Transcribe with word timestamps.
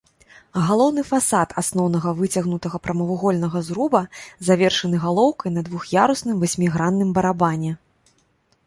Галоўны 0.67 1.01
фасад 1.09 1.49
асноўнага 1.61 2.13
выцягнутага 2.21 2.77
прамавугольнага 2.85 3.61
зруба 3.69 4.01
завершаны 4.49 4.97
галоўкай 5.05 5.49
на 5.61 5.67
двух'ярусным 5.71 6.37
васьмігранным 6.47 7.09
барабане. 7.21 7.71